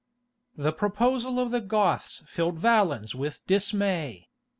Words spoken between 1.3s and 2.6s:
of the Goths filled